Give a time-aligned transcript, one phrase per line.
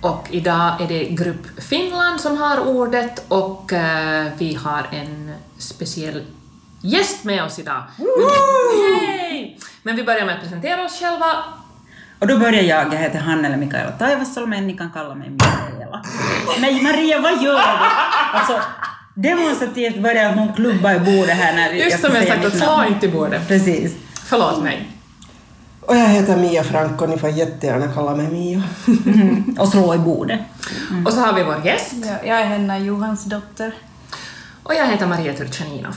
[0.00, 6.22] Och idag är det Grupp Finland som har ordet och eh, vi har en speciell
[6.80, 7.82] gäst med oss idag.
[7.98, 9.56] Yay!
[9.82, 11.26] Men vi börjar med att presentera oss själva.
[12.18, 15.30] Och då börjar jag, jag heter Hanna eller Mikaela Taivasalo, men ni kan kalla mig
[15.30, 16.02] Mikaela.
[16.60, 17.86] Nej Maria, vad gör du?
[18.32, 18.60] Alltså,
[19.14, 22.62] demonstrativt börjar hon klubba i bordet här när Just som ska jag sagt, att mitt
[22.62, 22.92] slå namn.
[22.92, 23.48] inte i bordet.
[23.48, 23.94] Precis.
[24.24, 24.90] Förlåt mig.
[25.86, 28.62] Och jag heter Mia Franco, ni får jättegärna kalla mig Mia.
[29.58, 30.40] Och slå i bordet.
[31.06, 31.94] Och så har vi vår gäst.
[32.04, 33.74] Ja, jag är Henna Johans dotter.
[34.62, 35.96] Och jag heter Maria Turchaninov.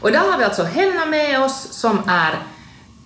[0.00, 2.38] Och idag har vi alltså Henna med oss som är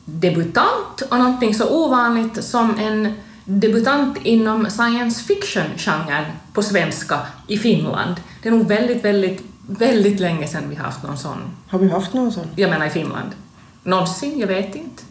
[0.05, 8.17] debutant och någonting så ovanligt som en debutant inom science fiction-genren på svenska i Finland.
[8.43, 11.39] Det är nog väldigt, väldigt, väldigt länge sedan vi har haft någon sån.
[11.69, 12.47] Har vi haft någon sån?
[12.57, 13.31] Jag menar i Finland.
[13.83, 15.03] Någonsin, jag vet inte.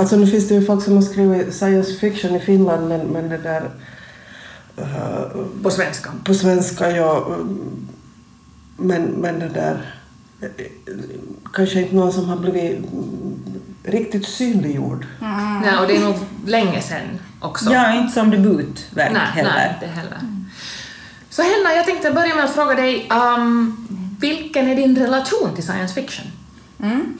[0.00, 3.28] Alltså nu finns det ju folk som har skrivit science fiction i Finland men, men
[3.28, 3.70] det där
[4.76, 6.10] eh, På svenska.
[6.24, 7.88] på svenska ja mm,
[8.76, 9.94] men, men det där
[11.52, 13.34] kanske inte någon som har blivit mm,
[13.84, 15.06] riktigt synliggjord.
[15.20, 17.72] Nej, och det är nog länge sedan också.
[17.72, 19.52] Ja, inte som debutverk nej, heller.
[19.56, 20.18] nej, inte heller.
[21.30, 23.86] Så Henna, jag tänkte börja med att fråga dig, um,
[24.20, 26.26] vilken är din relation till science fiction?
[26.82, 27.18] Mm.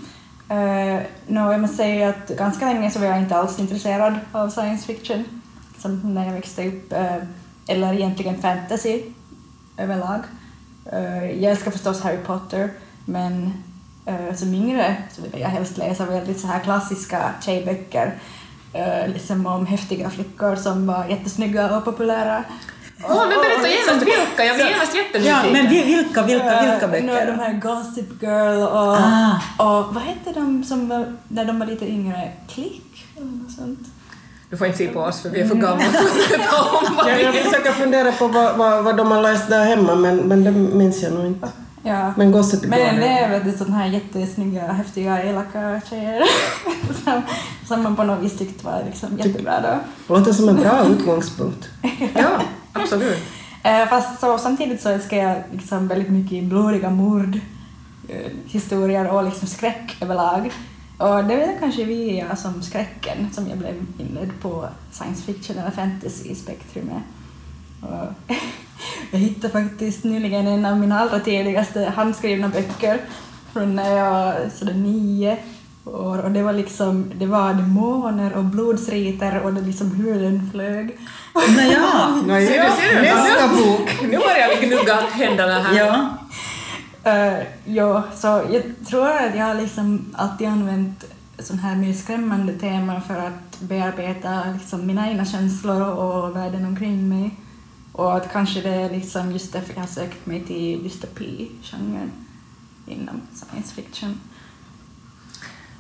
[0.51, 4.15] Eh, uh, no, jag måste säga att ganska länge så var jag inte alls intresserad
[4.33, 5.25] av science fiction.
[5.79, 7.25] Som när jag växte upp, uh,
[7.69, 9.03] eller egentligen fantasy
[9.77, 10.21] överlag.
[10.93, 12.71] Uh, jag älskar förstås Harry Potter,
[13.05, 13.53] men
[14.09, 18.15] uh, som yngre så ville jag helst läsa väldigt så här klassiska tjejböcker.
[18.75, 22.45] Uh, liksom om häftiga flickor som var jättesnygga och populära.
[23.05, 25.53] Åh, men berätta genast vilka, jag blir genast Ja, jättenyfiken.
[25.53, 27.45] men vi- vilka, vilka, vilka är de böcker?
[27.45, 29.33] här Gossip Girl och, Ah.
[29.59, 32.33] och vad hette de som var, när de var lite yngre?
[32.49, 33.79] Klick eller något sånt?
[34.51, 36.97] Du får inte se på oss för vi är för gamla för att veta om
[36.97, 40.45] vad jag försöker fundera på vad, vad, vad de har läst där hemma men, men
[40.45, 41.49] det minns jag nog inte.
[41.83, 42.13] Ja.
[42.17, 42.45] Men Girl.
[42.69, 46.23] Men det är väldigt sådana här jättesnygga, häftiga, elaka tjejer
[47.05, 47.23] som,
[47.69, 49.79] som man på något vis tyckte var liksom jättebra då.
[50.15, 51.69] Låter som en bra utgångspunkt.
[52.15, 52.41] Ja,
[52.73, 53.19] absolut.
[53.63, 57.39] Eh, fast så, samtidigt så älskar jag liksom väldigt mycket blodiga mord,
[58.09, 60.53] eh, historier och liksom skräck överlag.
[60.99, 65.59] Och det är väl kanske via som skräcken som jag blev inledd på science fiction
[65.59, 67.03] eller fantasy-spektrumet.
[67.81, 68.35] Och
[69.11, 73.01] jag hittade faktiskt nyligen en av mina allra tidigaste handskrivna böcker
[73.53, 75.39] från när jag var sådär nio
[75.85, 80.99] år och det var liksom, det var demoner och blodsriter och det liksom huden flög.
[81.57, 83.03] Nåja, Nej, Ser du, ser du?
[83.03, 84.03] Nästa bok!
[84.03, 85.79] Nu börjar vi gnugga händerna här.
[85.79, 86.17] ja.
[87.07, 91.05] Uh, ja, så jag tror att jag har liksom alltid använt
[91.39, 97.09] sån här mer skrämmande teman för att bearbeta liksom mina egna känslor och världen omkring
[97.09, 97.31] mig.
[97.93, 102.11] Och att kanske det är liksom just därför jag sökt mig till dystopi-genren
[102.87, 104.21] inom science fiction.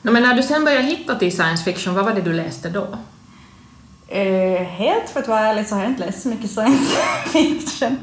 [0.03, 2.71] No, men när du sen började hitta till science fiction, vad var det du läste
[2.71, 2.99] då?
[4.09, 7.97] Eh, helt för att vara ärlig så har jag inte läst så mycket science fiction.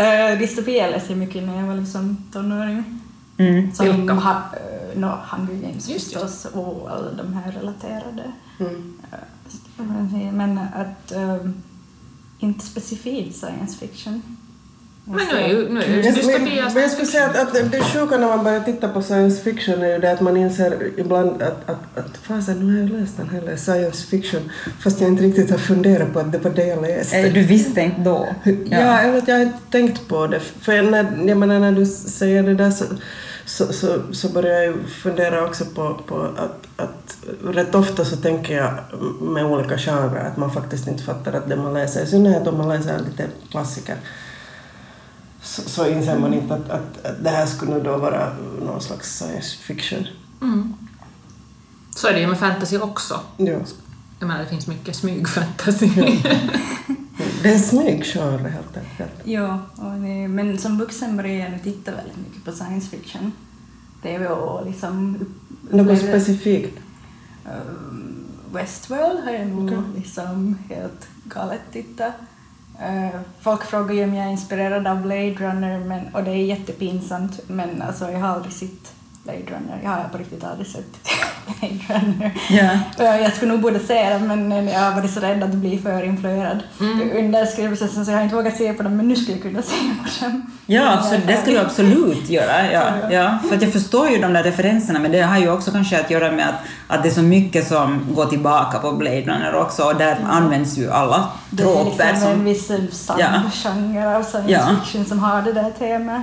[0.00, 3.00] uh, dystopi jag läste mycket när jag var liksom tonåring.
[3.38, 3.74] Mm.
[3.74, 4.14] Som Vilka?
[4.14, 8.32] ha, uh, no, Hunger Games Just, förstås och alla de här relaterade.
[8.60, 8.94] Mm.
[9.78, 11.62] Uh, men att um,
[12.38, 14.22] inte specifikt science fiction.
[15.08, 17.80] Men nu är ju, nu är ju Jag, men, men skulle säga att, att det
[17.80, 21.42] sjuka när man börjar titta på science fiction är ju det att man inser ibland
[21.42, 24.40] att, att, att fasen, nu har jag läst den här science fiction
[24.80, 27.18] fast jag inte riktigt har funderat på att det var det jag läste.
[27.18, 28.28] Eh, Du visste inte då?
[28.70, 30.40] Ja, jag, vet, jag har inte tänkt på det.
[30.40, 32.84] För när, jag menar, när du säger det där så,
[33.56, 38.56] så, så, så börjar jag fundera också på, på att, att rätt ofta så tänker
[38.56, 38.74] jag
[39.20, 42.58] med olika genrer att man faktiskt inte fattar att det man läser, i synnerhet om
[42.58, 43.96] man läser lite klassiker,
[45.42, 48.32] så, så inser man inte att, att, att det här skulle då vara
[48.62, 50.06] någon slags science fiction.
[50.42, 50.74] Mm.
[51.90, 53.20] Så är det ju med fantasy också.
[53.36, 53.58] Ja.
[54.18, 55.90] Jag menar, det finns mycket smygfantasy.
[57.42, 59.12] Det är en smyggenre helt enkelt.
[59.24, 63.32] Ja, och det, men som vuxen började jag nu titta väldigt mycket på science fiction.
[64.06, 65.18] TV och liksom...
[65.70, 66.78] Något specifikt?
[67.44, 69.78] Um, Westworld har jag nog Okej.
[69.96, 72.14] liksom helt galet tittat.
[72.80, 76.44] Eh, folk frågar ju om jag är inspirerad av Blade Runner men, och det är
[76.44, 78.92] jättepinsamt men alltså, jag har aldrig sett
[79.26, 79.80] Blade Runner.
[79.82, 80.84] Jag har på riktigt aldrig sett
[81.60, 82.30] Blade Runner.
[82.50, 82.70] Ja.
[83.04, 85.78] Eh, Jag skulle nog borde se den men jag har varit så rädd att bli
[85.78, 86.58] för influerad
[87.16, 89.62] under skrivprocessen så jag har inte vågat se på den men nu skulle jag kunna
[89.62, 90.42] se på den.
[90.66, 92.72] Ja, absolut, det skulle du absolut göra.
[92.72, 93.38] Ja, ja.
[93.48, 96.10] För att jag förstår ju de där referenserna, men det har ju också kanske att
[96.10, 96.54] göra med att,
[96.96, 100.78] att det är så mycket som går tillbaka på Blade Runner också, och där används
[100.78, 102.70] ju alla Det är liksom en Som, viss
[103.18, 103.42] Ja.
[103.52, 104.68] subgenre av science Ja.
[104.84, 106.22] fiction som har det där temat.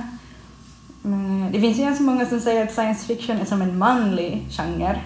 [1.44, 4.46] Men det finns ju ganska många som säger att science fiction är som en manlig
[4.50, 5.00] genre.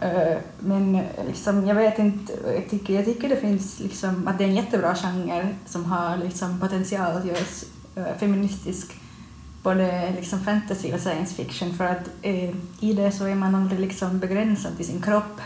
[0.00, 4.38] Eh, Men eh, liksom, jag vet inte, jag tycker, jag tycker det finns liksom, att
[4.38, 7.64] det är en jättebra genre som har liksom potential att göras
[7.96, 8.92] eh, feministisk.
[9.62, 12.50] Både liksom fantasy och science fiction för att eh,
[12.80, 15.40] i det så är man aldrig liksom begränsad till sin kropp.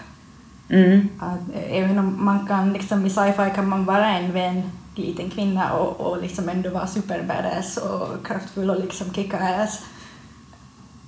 [0.69, 4.62] mm, Att, eh, även om man kan, liksom, i sci-fi kan man vara en vän
[4.94, 9.81] liten kvinna och, och liksom ändå vara super-badass och kraftfull och liksom kicka ass.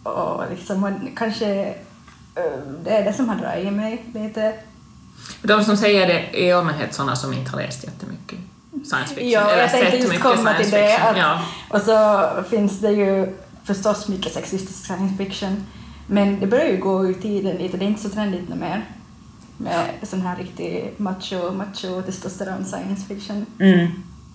[0.07, 1.65] Och liksom, kanske
[2.35, 4.55] eh, det är det som har dragit mig lite.
[5.43, 8.39] De som säger det är i allmänhet sådana som inte har läst jättemycket
[8.85, 10.97] science fiction, Ja, eller jag tänkte just komma till det.
[10.97, 11.41] Att, Ja.
[11.69, 15.67] Och så finns det ju förstås mycket sexistisk science fiction.
[16.07, 18.85] Men det börjar ju gå ur tiden lite, det är inte så trendigt nu mer.
[19.57, 23.47] Med sån här riktig macho, macho testosteron science fiction.
[23.61, 23.87] mm.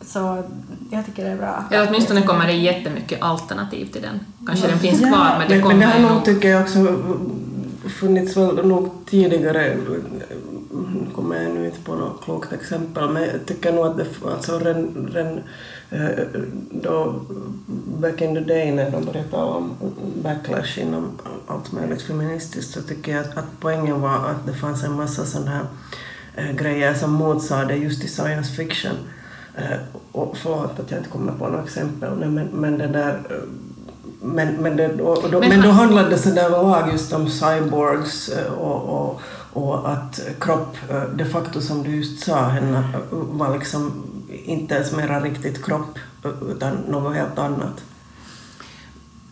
[0.05, 0.43] Så
[0.91, 1.63] jag tycker det är bra.
[1.71, 4.19] Eller åtminstone kommer det jättemycket alternativ till den.
[4.47, 6.61] Kanske den finns Ja, kvar, men det Men, kommer men det har nog, tycker jag,
[6.61, 6.95] också
[7.89, 9.77] funnits väl nog tidigare,
[11.15, 14.59] kommer jag nu inte på något klokt exempel, men jag tycker nog att det, alltså
[14.59, 15.39] redan, redan
[15.89, 16.25] eh,
[16.71, 17.21] då
[18.01, 19.71] back in the day när de började tala om
[20.23, 21.11] backlash inom
[21.47, 25.25] allt möjligt feministiskt så tycker jag att, att poängen var att det fanns en massa
[25.25, 25.65] sådana här
[26.35, 28.95] eh, grejer som motsade just i science fiction.
[29.57, 29.77] Eh,
[30.11, 33.35] och förlåt att jag inte kommer på något exempel, men, men det där eh,
[34.23, 37.29] men, men, det, och, då, Men men, då han- handlade det sådär överlag just om
[37.29, 39.21] cyborgs eh, och, och,
[39.53, 40.77] och att kropp
[41.15, 44.03] de facto som du just sa Henna var liksom
[44.45, 45.99] inte ens mera riktigt kropp
[46.49, 47.83] utan något helt annat.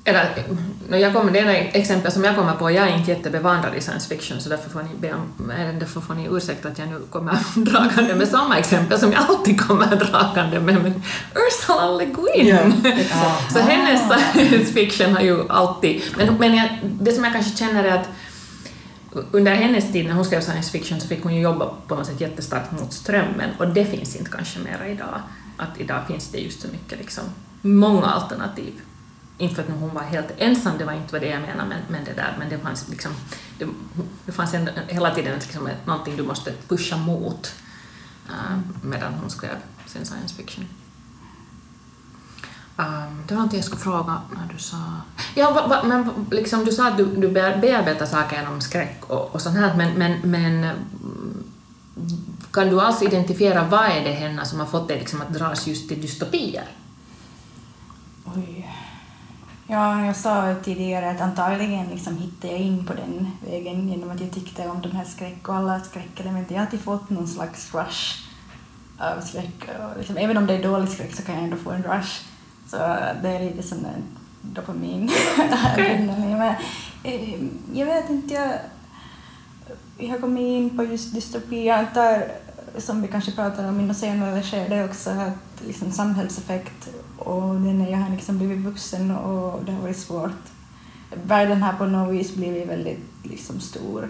[0.04, 0.44] Eller,
[0.90, 3.82] no, jag kommer, det ena exempel som jag kommer på, jag är inte jättebevandrad i
[3.82, 7.00] science fiction så därför får ni, be om, därför får ni ursäkta att jag nu
[7.10, 11.04] kommer dragande med samma exempel som jag alltid kommer dragande med, men
[11.36, 12.74] Ursula Le Guin!
[13.12, 16.02] Ja, så hennes science fiction har ju alltid...
[16.18, 18.10] Men, men jag, det som jag kanske känner är att
[19.32, 22.08] under hennes tid när hon skrev science fiction så fick hon ju jobba på något
[22.08, 25.22] sätt jättestarkt mot strömmen och det finns inte kanske mera idag.
[25.58, 27.24] Att idag finns det just så mycket liksom,
[27.62, 28.74] många alternativ.
[29.40, 31.80] Inte för att hon var helt ensam, det var inte vad det jag menar, men,
[31.88, 33.12] men det där, men det fanns liksom,
[33.60, 33.68] det,
[34.26, 37.56] det fanns en, hela tiden liksom, någonting du måste pusha mot
[38.30, 39.56] uh, medan hon skrev
[39.86, 40.66] sin science fiction.
[42.78, 44.78] Um, det var någonting jag skulle fråga när du sa...
[45.36, 49.04] Ja, va, va, men liksom, du sa att du, du be- bearbetar saker genom skräck
[49.08, 50.76] och, och sånt här, men, men, men
[52.52, 55.68] kan du alls identifiera vad är det henne som har fått dig liksom att dras
[55.68, 56.68] just till dystopier?
[58.36, 58.76] Oj.
[59.72, 64.22] Ja, jag sa tidigare att antagligen liksom hittade jag in på den vägen genom att
[64.22, 66.52] jag tyckte om de här skräck och alla skräckelement.
[66.52, 68.28] Jag har alltid fått någon slags rush
[68.98, 69.70] av skräck.
[69.80, 72.22] Och liksom, även om det är dålig skräck så kan jag ändå få en rush.
[72.68, 72.78] Så
[73.22, 73.96] det är lite sån där
[74.42, 75.12] dopamin.
[75.78, 76.56] Men,
[77.04, 77.40] eh,
[77.74, 78.54] jag vet inte, jag,
[79.98, 81.66] jag har kommit in på just dystopi.
[81.66, 82.32] Jag antar,
[82.78, 87.74] som vi kanske pratar om i något senare skede också, att liksom samhällseffekt och det
[87.74, 90.44] när jag har liksom blivit vuxen och det har varit svårt.
[91.24, 94.10] Världen har på något vis blivit väldigt liksom stor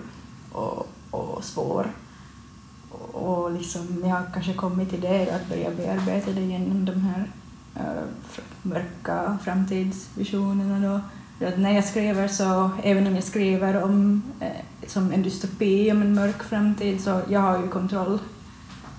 [0.51, 1.91] och, och svår.
[3.11, 7.29] Och, liksom, jag har kanske kommit till det att börja bearbeta det genom de här
[7.75, 8.03] äh,
[8.61, 11.01] mörka framtidsvisionerna då.
[11.39, 15.91] För att när jag skriver så, även om jag skriver om eh, som en dystopi,
[15.91, 18.19] om en mörk framtid, så jag har ju kontroll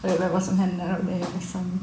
[0.02, 1.80] över vad som händer och det är liksom,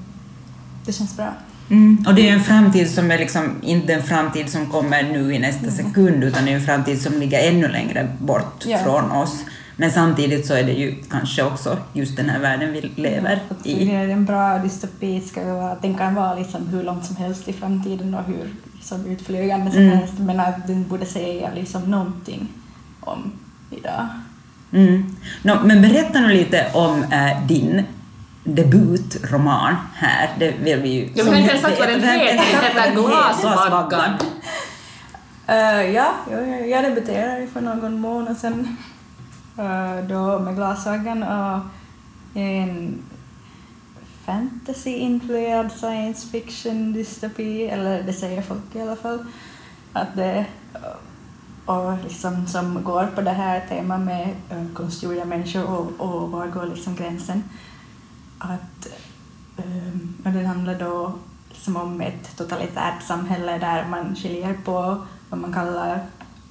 [0.86, 1.33] det känns bra.
[1.69, 2.05] Mm.
[2.07, 5.39] Och det är en framtid som är liksom inte en framtid som kommer nu i
[5.39, 8.77] nästa sekund, utan det är en framtid som ligger ännu längre bort Ja.
[8.77, 9.43] från oss.
[9.79, 13.65] Men samtidigt så är det ju kanske också just den här världen vi lever Att
[13.65, 13.89] i.
[13.91, 17.53] En bra dystopi ska ju vara den kan vara liksom hur långt som helst i
[17.53, 19.97] framtiden och hur liksom utflygande som Mm.
[19.97, 22.47] helst, men att den borde säga liksom någonting
[23.00, 23.31] om
[23.71, 24.07] idag.
[24.71, 25.15] Mm.
[25.41, 27.83] Nå, men berätta nu lite om äh, din
[28.48, 30.30] debutroman här.
[30.39, 31.10] Det vill vi ju...
[31.16, 34.12] Jag har inte ens sagt vad den heter, Glasvaggan.
[35.50, 38.77] Uh, ja, jag, jag debuterade för någon månad sedan
[39.60, 41.60] uh, då med Glasögon och
[42.34, 43.04] en
[44.25, 49.25] fantasy-influerad science fiction dystopi, eller det säger folk i alla fall.
[49.94, 50.46] Att det,
[51.66, 56.48] och liksom som går på det här temat med eh, konstgjorda människor och, och var
[56.48, 57.44] går liksom gränsen.
[58.38, 58.88] Att,
[59.58, 61.13] um, och handlar då
[61.50, 66.06] liksom om ett totalitärt samhälle där man skiljer på vad man kallar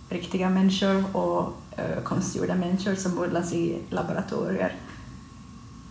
[0.09, 1.43] riktiga människor och
[1.78, 4.75] uh, konstgjorda människor som odlas i laboratorier.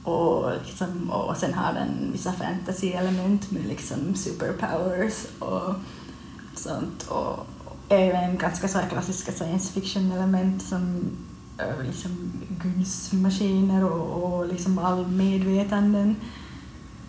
[0.03, 5.75] Och, liksom, och sen har den vissa fantasy-element med liksom superpowers och
[6.55, 7.07] sånt.
[7.07, 7.47] Och
[7.89, 11.03] även ganska så här klassiska science fiction-element som
[11.83, 16.15] liksom gudsmaskiner och, och liksom allmedvetanden.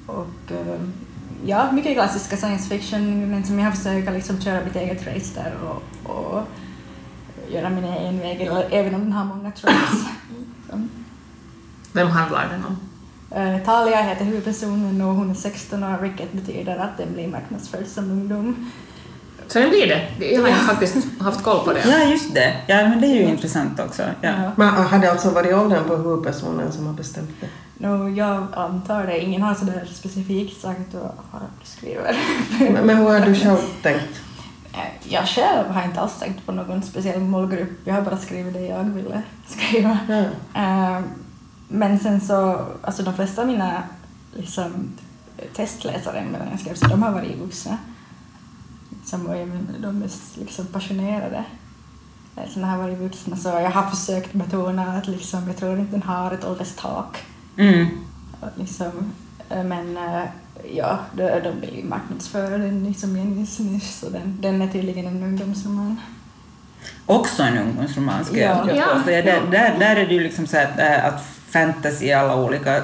[0.06, 0.88] Och uh,
[1.44, 5.54] ja, mycket klassiska science fiction, men som jag försöker liksom köra mitt eget race där
[5.62, 6.42] och, och
[7.48, 10.04] göra min egen väg, eller, även om den har många tropes.
[10.70, 10.78] Så.
[11.92, 12.76] Vem handlar den om?
[13.38, 17.86] Uh, Talia heter huvudpersonen och hon är 16 år, vilket betyder att den blir marknadsförd
[17.86, 18.70] som ungdom.
[19.48, 20.26] Så den blir det?
[20.34, 21.80] Jag har faktiskt haft koll på det.
[21.88, 22.56] Ja, just det.
[22.66, 24.02] Ja, men det är ju intressant också.
[24.02, 24.28] Ja.
[24.42, 24.50] Ja.
[24.56, 27.48] Men har det alltså varit åldern på huvudpersonen som har bestämt det?
[27.78, 29.20] No, jag antar det.
[29.20, 32.16] Ingen har sådär specifikt sagt vad du skriver.
[32.72, 34.20] Men, men hur har du själv tänkt?
[34.72, 34.78] Eh,
[35.12, 37.70] Jag själv har inte alls tänkt på någon speciell målgrupp.
[37.84, 39.98] Jag har bara skrivit det jag ville skriva.
[40.54, 41.00] Eh,
[41.68, 43.82] Men sen så, alltså de flesta av mina
[44.34, 44.88] liksom,
[45.56, 47.78] testläsare medan jag skrev, så de har varit vuxna.
[49.06, 51.44] Som var även de mest liksom, passionerade.
[52.36, 56.02] Läsarna har varit vuxna, så jag har försökt betona att liksom, jag tror inte den
[56.02, 57.22] har ett ålderstak.
[57.58, 57.86] Mm.
[58.56, 59.12] Liksom,
[59.50, 60.22] eh, men eh,
[60.76, 64.68] ja, de, vill ju marknadsföra den liksom i en viss nisch, så den, den är
[64.68, 66.00] tydligen en ungdomsroman.
[67.06, 68.64] Också en ungdomsroman skulle Ja.
[68.68, 68.84] jag Ja.
[68.94, 69.10] påstå.
[69.10, 69.22] Ja.
[69.22, 72.82] Där, där, där är det ju liksom så att, att fantasy i alla olika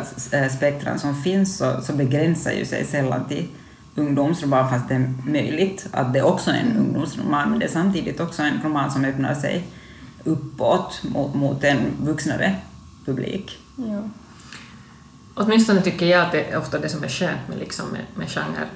[0.56, 3.48] spektran som finns så, så begränsar ju sig sällan till
[3.94, 8.20] ungdomsroman fast det är möjligt att det också är en ungdomsroman men det är samtidigt
[8.20, 9.66] också en roman som öppnar sig
[10.24, 12.56] uppåt mot, mot en vuxnare
[13.04, 13.58] publik.
[13.76, 14.02] Ja.
[15.34, 18.28] Åtminstone tycker jag att det är ofta det som är skönt med, liksom, med, med
[18.30, 18.66] genre.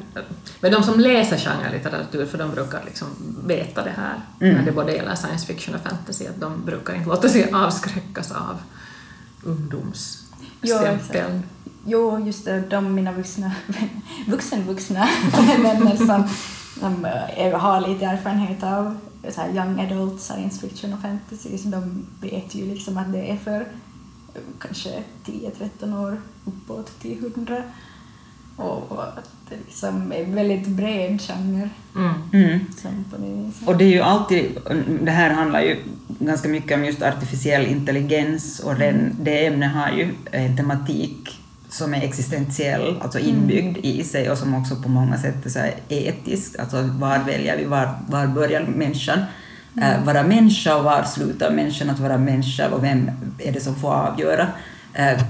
[0.61, 3.09] Med de som läser genrelitteratur, för de brukar liksom
[3.47, 4.55] veta det här, Mm.
[4.57, 8.33] när det både gäller science fiction och fantasy, att de brukar inte låta sig avskräckas
[8.33, 8.59] av
[9.43, 11.43] ungdomsstämpeln.
[11.87, 13.53] Jo, just det, de mina vuxna,
[14.27, 15.09] vuxen-vuxna
[15.63, 16.29] vänner som,
[16.81, 17.05] som
[17.37, 18.97] eh, har lite erfarenhet av
[19.29, 23.31] så här young adult science fiction och fantasy, så de vet ju liksom att det
[23.31, 23.61] är för
[24.35, 27.63] eh, kanske 10-13 år uppåt till 100.
[28.57, 31.71] Och och att det liksom är en väldigt bred genre.
[31.97, 32.15] Mm.
[32.33, 32.61] Mm.
[33.17, 33.67] Det.
[33.67, 34.59] Och det är ju alltid,
[35.03, 35.77] det här handlar ju
[36.09, 41.95] ganska mycket om just artificiell intelligens och den, det ämnet har ju en tematik som
[41.95, 46.59] är existentiell, alltså inbyggd i sig och som också på många sätt är så etisk,
[46.59, 49.19] alltså var väljer vi, var, var börjar människan
[49.83, 53.75] eh, vara människa och var slutar människan att vara människa och vem är det som
[53.75, 54.47] får avgöra
[54.95, 55.23] eh,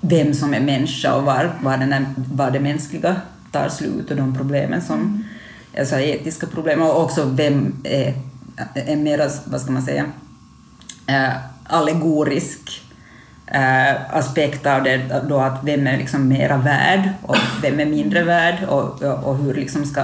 [0.00, 3.16] vem som är människa och var, var, den här, var det mänskliga
[3.52, 5.24] tar slut och de problemen som
[5.78, 6.82] alltså etiska problem.
[6.82, 8.14] Och också vem är
[8.74, 10.04] en mera, vad ska man säga,
[11.06, 11.32] eh,
[11.64, 12.83] allegorisk
[13.54, 18.22] eh, aspekt av det då att vem är liksom mera värd och vem är mindre
[18.22, 20.02] värd och, och, och hur liksom ska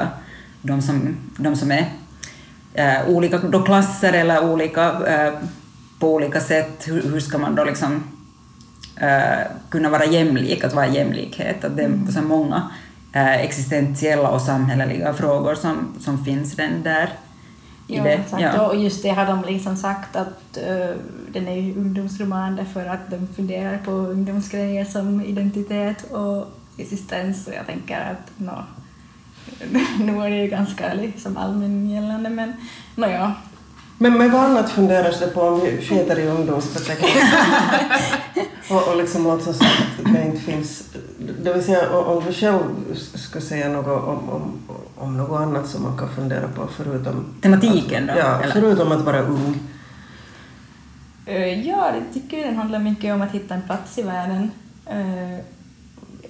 [0.63, 1.89] de som, de som är
[2.75, 5.33] eh, olika då klasser eller olika eh,
[5.99, 8.05] på olika sätt, hur, hur ska man då liksom
[8.97, 12.71] eh, kunna vara jämlik, att vara jämlikhet, att det är så många
[13.13, 17.11] eh, existentiella och samhälleliga frågor som, som finns den där
[17.91, 18.13] i Ja, det.
[18.13, 18.43] exakt.
[18.43, 18.67] Ja.
[18.67, 20.97] Och just det har de liksom sagt att eh,
[21.33, 27.47] den är ju ungdomsroman därför att de funderar på ungdomsgrejer som identitet och existens.
[27.47, 28.65] Och jag tänker att nå,
[30.05, 32.53] nu är det ju ganska liksom allmängällande men
[32.95, 33.35] nåja.
[33.99, 37.27] Men, men vad annat funderas det på om vi skiter i ungdomsbeteckningen?
[38.71, 39.63] och, och liksom så att
[40.15, 40.83] det inte finns...
[41.43, 42.61] Det vill säga om om du själv
[42.95, 44.53] skulle säga något om, om,
[45.01, 47.25] om något annat som man kan fundera på förutom...
[47.43, 48.53] Tematiken då, Ja, eller?
[48.53, 49.59] förutom att vara ung.
[51.27, 54.51] Eh, ja, jag tycker den handlar mycket om att hitta en plats i världen.
[54.87, 55.39] Eh,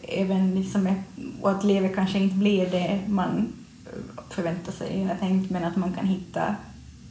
[0.03, 0.95] även liksom,
[1.41, 3.53] och att livet kanske inte blir det man
[3.87, 6.57] eh, förväntar sig eller tänkt men att man kan hitta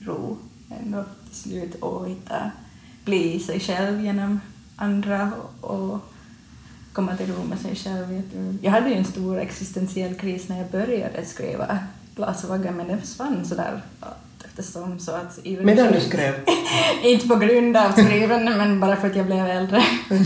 [0.01, 0.37] ro
[0.81, 2.51] ändå till slut och hitta,
[3.05, 4.39] bli sig själv genom
[4.75, 5.99] andra och, och
[6.93, 8.21] komma till ro med sig själv.
[8.61, 11.79] Jag hade ju en stor existentiell kris när jag började skriva
[12.15, 13.81] Glasvagga men den försvann sådär
[14.45, 15.39] eftersom så att...
[15.43, 16.33] i Medan du skrev.
[17.03, 19.83] inte på grund av skrivande, men bara för att jag blev äldre.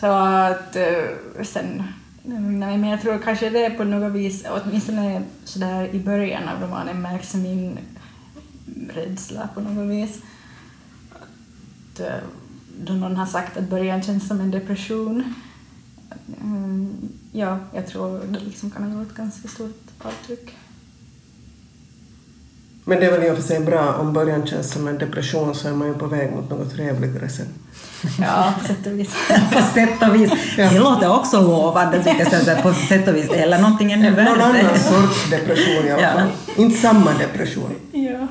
[0.00, 1.82] Så att eh, sen,
[2.22, 6.62] nej, men jag tror kanske det är på något vis, åtminstone sådär i början av
[6.62, 7.78] romanen märks min
[8.94, 10.18] rädsla på något vis.
[11.12, 12.06] Att, eh,
[12.84, 15.34] då någon har sagt att början känns som en depression.
[16.42, 16.96] Mm,
[17.32, 20.54] ja, jag tror det liksom kan ha gjort ett ganska stort avtryck.
[22.84, 25.54] Men det är väl i och för sig bra om början känns som en depression
[25.54, 27.46] så är man ju på väg mot något trevligare sen.
[28.18, 29.10] Ja, på sätt och vis.
[29.52, 30.30] på sätt och vis.
[30.56, 33.30] Det låter också lovande, tycker på sätt och vis.
[33.30, 34.42] Eller någonting ännu Någon värre.
[34.42, 36.12] annan sorts depression i alla Ja.
[36.12, 36.28] fall.
[36.56, 37.70] Inte samma depression.
[37.92, 38.26] Ja.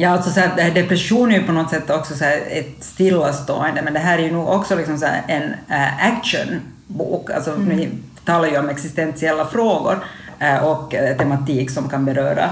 [0.00, 3.92] Ja, alltså så här, depression är ju på något sätt också så ett stillastående, men
[3.92, 7.30] det här är ju nog också liksom så en äh, actionbok.
[7.30, 7.88] Alltså, Vi
[8.24, 10.04] talar ju om existentiella frågor
[10.38, 12.50] äh, och äh, tematik som kan beröra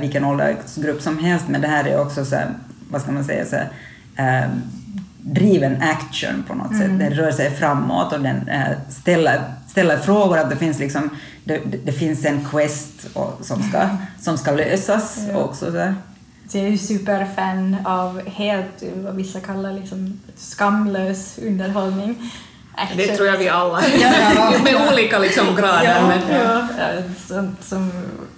[0.00, 2.48] vilken åldersgrupp som helst, men det här är också så här,
[2.90, 3.56] vad ska man säga, så
[4.16, 4.50] här,
[5.20, 6.98] driven action på något sätt.
[6.98, 8.50] Den rör sig framåt och den
[8.88, 11.10] ställer, ställer frågor, att det finns liksom
[11.44, 13.08] det, det, finns en quest
[13.40, 13.88] som, ska,
[14.20, 15.36] som ska lösas Ja.
[15.36, 15.72] också.
[15.72, 15.94] Så här.
[16.52, 22.32] Så jag är ju superfan av helt, vad vissa kallar liksom skamlös underhållning.
[22.96, 24.52] Det tror jag vi alla Ja.
[24.64, 25.84] med olika liksom grader.
[25.84, 26.68] Ja, men, ja.
[26.78, 27.90] ja, sånt som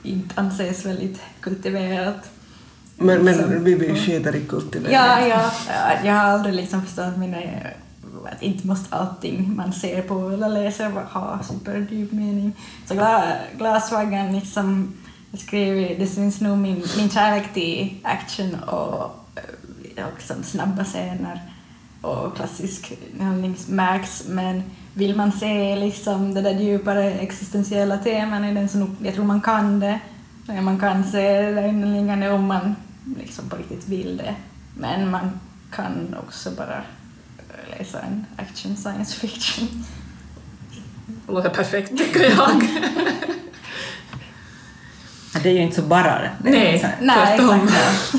[0.02, 2.30] inte anses väldigt kultiverat.
[2.97, 4.94] Men, men vi vi skiter i kultivering.
[4.94, 7.38] Ja, ja, ja, jag har aldrig liksom förstått mina,
[8.33, 12.52] att inte måste allting man ser på eller läser ha superdjup mening.
[12.87, 13.25] Så gla,
[13.59, 14.33] Glasvagan
[15.35, 19.05] liksom skriver, det syns nog min, min kärlek till action och,
[19.97, 21.41] eh, och liksom snabba scener
[22.00, 24.62] och klassisk handling märks men
[24.95, 29.41] vill man se liksom det där djupare existentiella teman i den så jag tror man
[29.41, 30.00] kan det.
[30.62, 32.76] Man kan se det inneliggande om man
[33.19, 34.35] liksom på riktigt vill det.
[34.76, 35.41] Men man
[35.73, 36.76] kan också bara
[37.38, 39.85] eh, läsa en action science fiction.
[41.26, 42.69] Det låter perfekt tycker jag.
[45.42, 46.30] Det är ju inte så bara det.
[46.50, 46.78] Nej.
[46.78, 47.60] så här- Nej, Tvärtom.
[47.64, 48.14] exakt.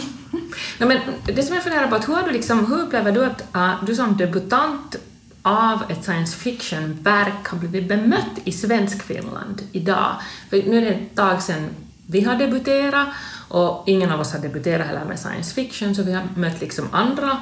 [0.79, 0.99] Nej, men
[1.35, 3.83] det som jag funderar på, att hur, har du liksom, hur upplever du att uh,
[3.85, 4.95] du som debutant
[5.41, 10.11] av ett science fiction-verk har blivit bemött i svensk Finland idag?
[10.49, 11.69] För nu är det ett tag sedan
[12.07, 13.07] vi har debuterat
[13.47, 16.87] och ingen av oss har debuterat heller med science fiction så vi har mött liksom
[16.91, 17.37] andra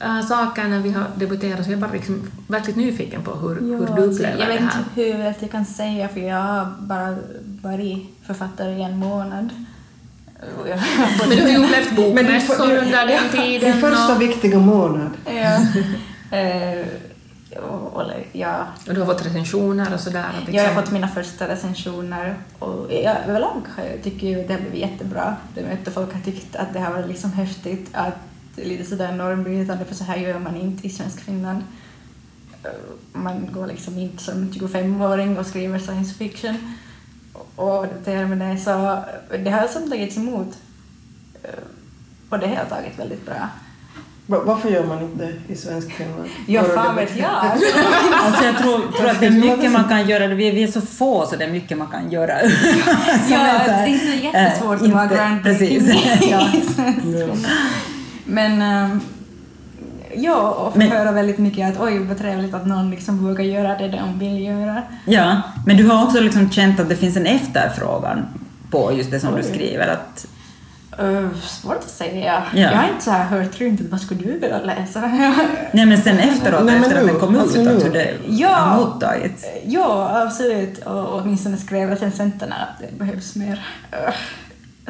[0.00, 3.54] äh, saker när vi har debuterat så jag är bara liksom verkligt nyfiken på hur,
[3.60, 4.84] hur du upplever jag vet det inte här.
[4.94, 7.16] hur jag kan säga för jag har bara
[7.62, 9.48] varit författare i en månad.
[11.20, 13.72] Men du har ju upplevt bokmässor under den tiden.
[13.72, 15.10] Din första och, viktiga månad.
[15.26, 15.58] Ja.
[16.30, 16.86] Eh,
[17.62, 18.66] och, eller, ja.
[18.88, 20.18] och du har fått recensioner och sådär.
[20.20, 23.62] att Jag har liksom- fått mina första recensioner och jag, överlag
[24.02, 25.36] tycker jag att det har blivit jättebra.
[25.54, 28.14] Det möte folk har tyckt att det har varit liksom häftigt att
[28.56, 31.62] det är lite sådär normbrytande för så här gör man inte i svensk Finland.
[32.64, 32.70] Eh,
[33.12, 36.74] Man går liksom inte som 25-åring och skriver science fiction
[37.56, 38.98] och det så
[39.44, 40.48] det har som tagits emot
[41.42, 41.50] eh,
[42.28, 43.48] på det hela taget väldigt bra.
[44.28, 46.28] Va- Varför gör man inte det i svensk Finland?
[46.46, 47.30] Ja, fan vet jag.
[48.12, 50.26] Alltså jag tror, tror att det är mycket man kan göra.
[50.26, 52.32] Vi är, vi är så få så det är mycket man kan göra.
[52.42, 52.48] Ja,
[53.66, 56.30] det är så jättesvårt eh, att vara groundbreaking Precis.
[56.30, 56.48] ja.
[58.26, 59.00] Men ähm,
[60.14, 63.44] ja, och får Men- höra väldigt mycket att oj vad trevligt att någon liksom vågar
[63.44, 64.82] göra det de vill göra.
[65.04, 68.26] ja, men du har också liksom känt att det finns en efterfrågan
[68.70, 69.42] på just det som du Oj.
[69.54, 69.88] skriver.
[69.88, 70.26] Att,
[71.02, 72.42] Uh, svårt att säga.
[72.54, 72.60] Ja.
[72.60, 75.00] Jag har inte så här hört runt att vad skulle du vilja läsa?
[75.72, 77.92] nej men sen efteråt, Nej, men efter att nu, den kom alltså ut, att hur
[77.92, 78.48] det Ja.
[78.48, 79.44] har mottagits.
[79.66, 80.78] ja, absolut.
[80.86, 84.14] Och åtminstone skrev recensenterna att det behövs mer uh,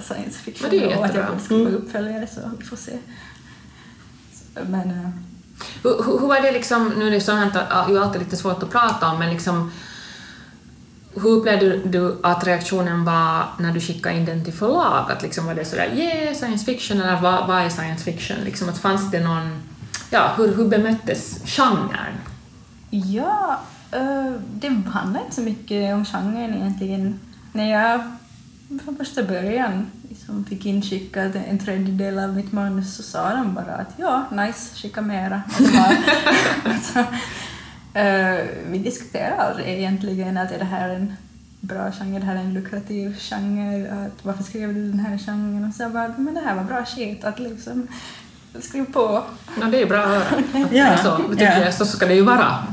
[0.02, 1.26] science fiction det är och att jag jättebra.
[1.30, 2.92] borde skriva uppföljare så vi får se.
[4.68, 5.08] Men uh,
[5.82, 8.70] Hur, hur var det liksom, nu är det sånt här ju alltid lite svårt att
[8.70, 9.72] prata om, men liksom
[11.14, 15.12] hur upplevde du att reaktionen var när du skickade in den till förlag?
[15.12, 18.36] Att liksom var det sådär yeah, science fiction eller vad, vad är science fiction?
[18.44, 19.62] Liksom att fanns det någon,
[20.10, 22.14] ja, hur, hur bemöttes genren?
[22.90, 23.60] Ja,
[23.92, 27.20] eh, det handlar inte så mycket om genren egentligen.
[27.52, 28.00] När jag
[28.84, 29.90] från första början
[30.26, 34.76] liksom fick inskickat en tredjedel av mitt manus så sa de bara att ja, nice,
[34.76, 35.42] skicka mera.
[36.64, 36.98] Alltså,
[37.94, 41.12] eh, vi diskuterade aldrig egentligen att är det här en
[41.60, 45.68] bra genre, det här är en lukrativ genre, att varför skrev du den här genren?
[45.68, 47.88] Och så jag bara, men det här var bra shit, att liksom
[48.60, 49.24] skriv på.
[49.60, 50.42] Ja, det är ju bra att höra.
[50.72, 51.64] Ja, så, det tycker ja.
[51.64, 52.66] jag, så ska det ju vara.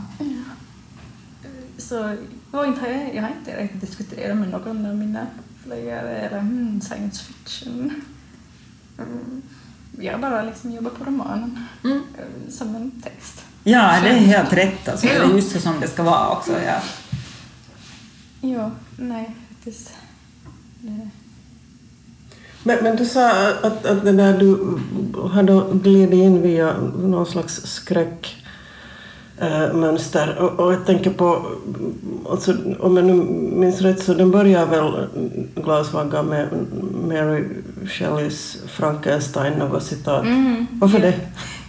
[1.77, 2.15] Så
[2.51, 5.27] och inte har jag, jag har inte direkt diskuterat med någon av mina
[5.63, 7.91] förläggare eller hmm, science fiction.
[8.97, 9.41] Mm.
[9.99, 12.01] Jag bara liksom jobbar på romanen Mm.
[12.51, 13.45] som en text.
[13.63, 14.89] Ja, det är helt rätt.
[14.89, 15.07] Alltså.
[15.07, 16.51] Det är just så som det ska vara också.
[16.65, 16.81] Ja.
[18.41, 19.93] Jo, nej, faktiskt.
[20.81, 21.09] Det.
[22.63, 24.79] Men, men du sa att, att det där du
[25.33, 27.65] hade glidit in via någon slags
[29.37, 30.35] skräckmönster.
[30.39, 31.45] och, och jag tänker på,
[32.29, 33.13] alltså, om jag nu
[33.55, 35.07] minns rätt så den börjar väl
[35.55, 36.47] Glasvagga med
[37.07, 37.43] Mary
[37.87, 40.25] Shelleys Frankenstein, något citat.
[40.25, 40.67] Mm.
[40.71, 41.13] Varför det?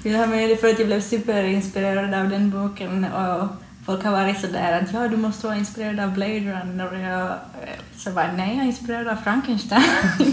[0.03, 4.12] Ja, men det är för att jag blev superinspirerad av den boken och folk har
[4.12, 7.33] varit sådär att ja, du måste vara inspirerad av Blade Runner och jag
[7.99, 9.83] så bara nej, jag är inspirerad av Frankenstein.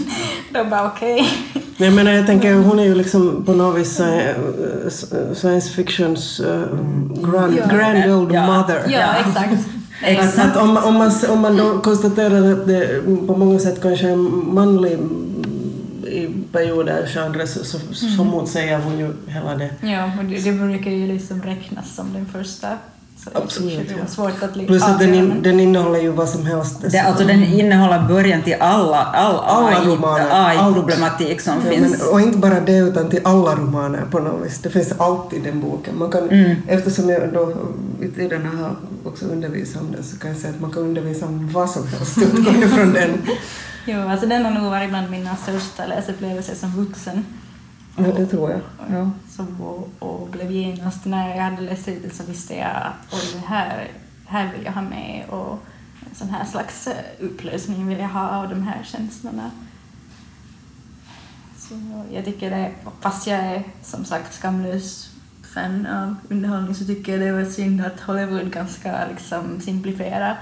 [0.54, 1.28] Då bara okej.
[1.76, 4.34] Nej, men jag tänker, hon är ju liksom på något vis eh,
[5.34, 6.64] science fictions uh,
[7.30, 7.66] grand, Ja.
[7.66, 8.46] grand old Ja.
[8.46, 8.82] mother.
[8.88, 9.52] Ja, exakt.
[10.20, 14.08] Att, att om, om, man, om man då konstaterar att det på många sätt kanske
[14.08, 14.98] är en manlig
[16.06, 17.78] i perioder genre så, så,
[18.16, 19.70] så motsäger hon ju hela det.
[19.80, 22.68] Ja, och det, det brukar ju liksom räknas som den första.
[23.24, 24.06] Så det är Absolut, ja.
[24.06, 26.76] svårt att Plus att den, in, den innehåller ju vad som helst.
[26.92, 30.26] Det, alltså, den innehåller början till alla, all Alla AI romaner.
[30.30, 31.98] AI-problematik som Ja, finns.
[31.98, 34.58] men, och inte bara det, utan till alla romaner på något vis.
[34.58, 35.98] Det finns alltid i den boken.
[35.98, 36.56] Man kan, Mm.
[36.68, 37.52] Eftersom jag då
[38.00, 41.26] i tiderna har också undervisat om den så kan jag säga att man kan undervisa
[41.26, 43.10] om vad som helst utgående från den.
[43.86, 47.24] Jo, alltså den har nog varit bland mina största läsupplevelser som vuxen.
[47.96, 48.60] Ja, det tror jag.
[48.90, 49.10] Ja.
[49.30, 53.12] Så, och, och blev genast, när jag hade läst ut den så visste jag att
[53.14, 53.90] oj, det här,
[54.26, 55.58] här vill jag ha med och
[56.10, 59.50] en sån här slags eh, upplösning vill jag ha av de här känslorna.
[61.58, 61.74] Så
[62.12, 65.10] jag tycker det, fast jag är som sagt skamlös
[65.54, 70.40] fan av underhållning så tycker jag det var synd att Hollywood ganska liksom simplifierar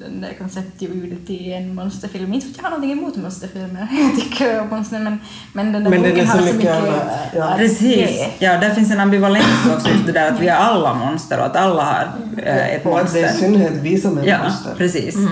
[0.00, 2.32] den där konceptljudet i en monsterfilm.
[2.34, 5.18] Inte för att jag har någonting emot monsterfilmer, jag tycker om monster, men,
[5.52, 7.44] men den där Men den boken är så har så mycket mycket annat, ja.
[7.44, 8.20] att Precis.
[8.38, 11.46] Ja, där finns en ambivalens också, just det där att vi är alla monster och
[11.46, 12.08] att alla har
[12.42, 13.46] eh, ett Och att det är i monster.
[13.46, 14.74] synnerhet vi som är Ja, monster.
[14.76, 15.14] precis.
[15.16, 15.28] Ja.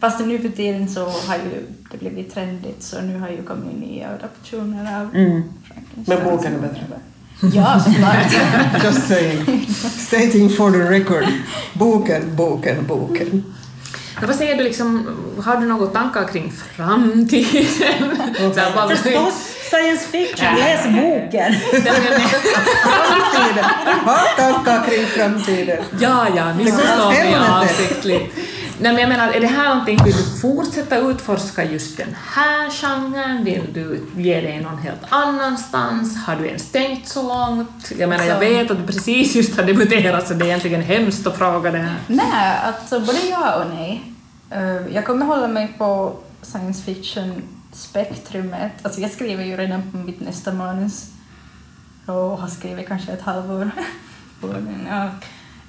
[0.00, 3.78] Fast nu för tiden så har ju det blivit trendigt så nu har ju kommit
[3.80, 5.42] nya adaptioner av Mm.
[5.94, 6.80] Men boken är bättre.
[7.54, 8.32] Ja, såklart.
[8.84, 9.66] Just saying.
[9.98, 11.24] Stating for the record.
[11.74, 13.44] Boken, boken, boken.
[14.20, 15.06] Men vad säger du, liksom,
[15.44, 17.66] har du några tankar kring framtiden?
[18.74, 19.34] Bara- Förstås,
[19.70, 21.54] science fiction, läs boken!
[22.82, 23.64] Framtiden.
[24.04, 25.84] Ha tankar kring framtiden.
[26.00, 28.34] Ja, ja, missförstå mig avsiktligt.
[28.80, 32.70] Nej, men jag menar, är det här någonting, vill du fortsätta utforska just den här
[32.70, 33.44] genren?
[33.44, 36.16] Vill du ge dig någon helt annanstans?
[36.26, 37.92] Har du ens tänkt så långt?
[37.98, 40.82] Jag menar, jag Så- vet att du precis just har debuterat, så det är egentligen
[40.82, 41.96] hemskt att fråga det här.
[42.06, 44.02] Nej, alltså både ja och nej.
[44.50, 48.72] Eh, Jag kommer hålla mig på science fiction-spektrumet.
[48.82, 51.04] Alltså jag skriver ju redan på mitt nästa manus
[52.06, 53.70] och har skrivit kanske ett halvår
[54.40, 54.86] på den.
[54.90, 55.08] Ja.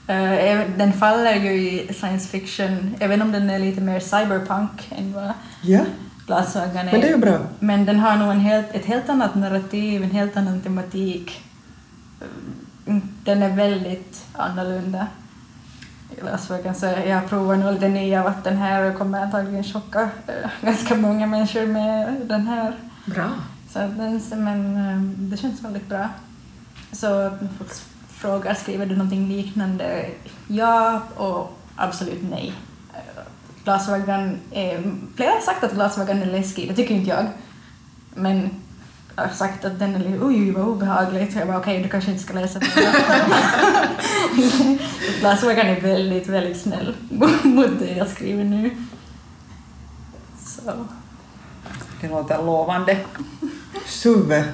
[0.08, 5.14] Eh, Den faller ju i science fiction, även om den är lite mer cyberpunk än
[5.14, 5.82] vad Ja,
[6.28, 6.84] Glasögon är.
[6.92, 7.38] men det är ju bra.
[7.60, 11.42] Men den har nog en helt, ett helt annat narrativ, en helt annan tematik.
[12.88, 15.08] Mm, Den är väldigt annorlunda.
[16.22, 20.96] Glasögon, så jag provar nog lite nya vatten här och kommer antagligen chocka eh, ganska
[20.96, 22.76] många människor med den här.
[23.06, 23.30] Bra.
[23.70, 26.10] Så den, men eh, det känns väldigt bra.
[26.92, 27.72] Så folk
[28.18, 30.10] frågar, skriver du någonting liknande?
[30.48, 32.54] Ja och absolut nej.
[33.64, 37.26] Glasögon är, flera har sagt att glasögon är läskig, det tycker inte jag.
[38.16, 38.50] Men
[39.16, 41.34] jag har sagt att den är lite, oj vad obehagligt.
[41.34, 42.70] Så jag bara okej, du kanske inte ska läsa den.
[45.20, 46.96] glasögon är väldigt, väldigt snäll
[47.44, 48.72] mot det jag skriver nu.
[50.40, 50.86] Så.
[52.02, 52.98] Det låter lovande.
[53.86, 54.54] Suve.